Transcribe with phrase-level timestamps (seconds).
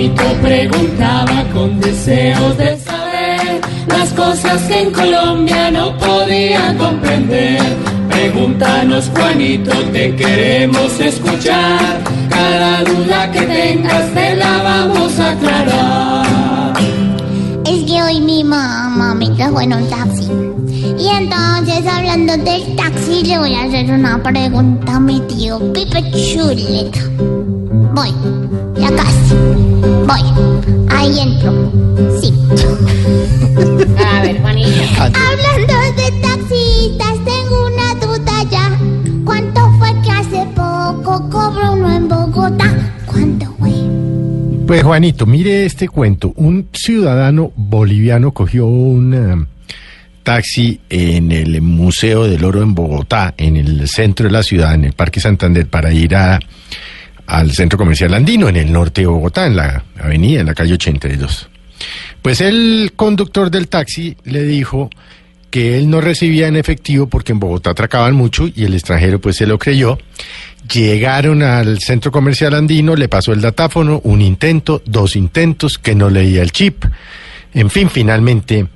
[0.00, 7.60] Juanito preguntaba con deseos de saber las cosas que en Colombia no podía comprender.
[8.08, 12.00] Pregúntanos Juanito, te queremos escuchar.
[12.30, 16.78] Cada duda que tengas te la vamos a aclarar.
[17.66, 20.30] Es que hoy mi mamá me trajo en un taxi.
[20.98, 26.10] Y entonces, hablando del taxi, le voy a hacer una pregunta a mi tío Pipe
[26.12, 27.59] Chuleta.
[27.92, 28.10] Voy,
[28.78, 29.34] ya casi.
[30.06, 30.22] Voy,
[30.88, 31.72] ahí entro.
[32.20, 32.32] Sí.
[34.06, 35.02] A ver, Juanito.
[35.02, 38.78] Hablando de taxistas, tengo una duda ya.
[39.24, 42.92] ¿Cuánto fue que hace poco cobró uno en Bogotá?
[43.06, 43.72] ¿Cuánto fue?
[44.66, 46.32] Pues Juanito, mire este cuento.
[46.36, 49.46] Un ciudadano boliviano cogió un eh,
[50.22, 54.84] taxi en el Museo del Oro en Bogotá, en el centro de la ciudad, en
[54.84, 56.38] el Parque Santander, para ir a,
[57.30, 60.74] al centro comercial andino, en el norte de Bogotá, en la avenida, en la calle
[60.74, 61.48] 82.
[62.22, 64.90] Pues el conductor del taxi le dijo
[65.50, 69.36] que él no recibía en efectivo porque en Bogotá atracaban mucho y el extranjero pues
[69.36, 69.98] se lo creyó.
[70.72, 76.10] Llegaron al centro comercial andino, le pasó el datáfono, un intento, dos intentos, que no
[76.10, 76.84] leía el chip.
[77.54, 78.66] En fin, finalmente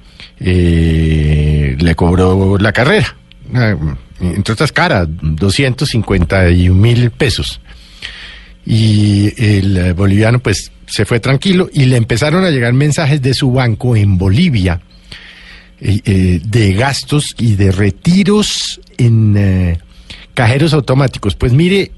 [0.41, 3.17] eh, le cobró la carrera.
[3.53, 3.77] Ah,
[4.21, 7.61] Entre otras caras, 251 mil pesos.
[8.67, 13.35] Y el eh, boliviano pues se fue tranquilo y le empezaron a llegar mensajes de
[13.35, 14.81] su banco en Bolivia
[15.81, 19.79] eh, eh, de gastos y de retiros en
[20.35, 21.35] cajeros automáticos.
[21.35, 21.93] Pues mire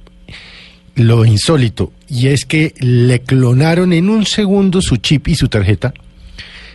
[0.97, 5.92] lo insólito, y es que le clonaron en un segundo su chip y su tarjeta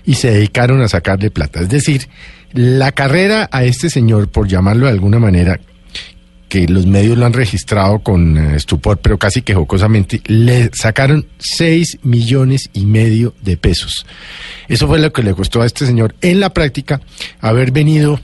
[0.06, 1.62] y se dedicaron a sacarle plata.
[1.62, 2.08] Es decir,
[2.54, 5.60] la carrera a este señor, por llamarlo de alguna manera,
[6.52, 11.26] que los medios lo han registrado con eh, estupor, pero casi que jocosamente, le sacaron
[11.40, 14.06] 6 millones y medio de pesos.
[14.68, 17.00] Eso fue lo que le costó a este señor en la práctica
[17.40, 18.20] haber venido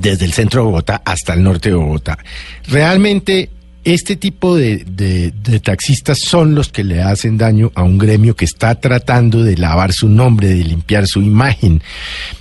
[0.00, 2.18] desde el centro de Bogotá hasta el norte de Bogotá.
[2.66, 3.50] Realmente
[3.84, 8.34] este tipo de, de- de taxistas son los que le hacen daño a un gremio
[8.34, 11.80] que está tratando de lavar su nombre, de limpiar su imagen,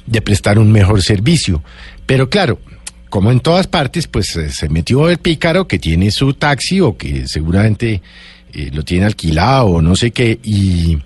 [0.07, 1.63] de prestar un mejor servicio.
[2.07, 2.59] Pero claro,
[3.09, 6.97] como en todas partes, pues eh, se metió el pícaro que tiene su taxi o
[6.97, 8.01] que seguramente
[8.53, 10.99] eh, lo tiene alquilado o no sé qué y...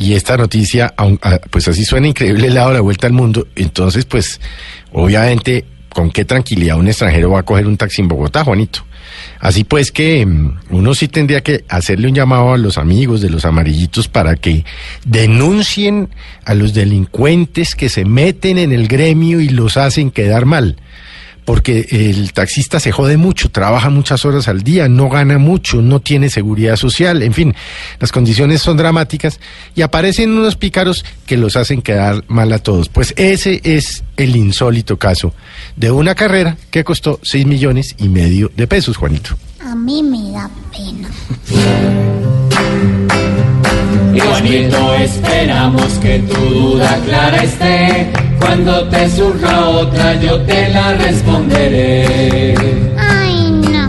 [0.00, 3.48] Esta noticia, ah, pues así suena increíble, dado la vuelta al mundo.
[3.56, 4.40] Entonces, pues,
[4.92, 8.84] obviamente, ¿con qué tranquilidad un extranjero va a coger un taxi en Bogotá, Juanito?
[9.40, 13.30] Así pues que mm, uno sí tendría que hacerle un llamado a los amigos de
[13.30, 14.64] los amarillitos para que
[15.04, 16.10] denuncien
[16.44, 20.76] a los delincuentes que se meten en el gremio y los hacen quedar mal
[21.48, 25.98] porque el taxista se jode mucho, trabaja muchas horas al día, no gana mucho, no
[25.98, 27.54] tiene seguridad social, en fin,
[27.98, 29.40] las condiciones son dramáticas
[29.74, 32.90] y aparecen unos pícaros que los hacen quedar mal a todos.
[32.90, 35.32] Pues ese es el insólito caso
[35.74, 39.30] de una carrera que costó 6 millones y medio de pesos, Juanito.
[39.60, 41.08] A mí me da pena.
[44.14, 48.10] Y Juanito, esperamos que tu duda clara esté.
[48.40, 52.54] Cuando te surja otra, yo te la responderé.
[52.98, 53.88] Ay, no.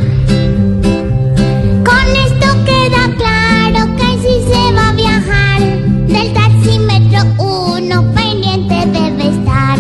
[1.84, 5.62] Con esto queda claro que si se va a viajar
[6.08, 9.78] del taxímetro uno pendiente debe estar.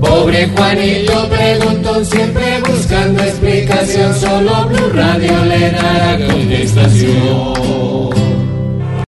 [0.00, 4.14] Pobre Juanillo preguntó siempre buscando explicación.
[4.14, 7.81] Solo Blue Radio le dará contestación.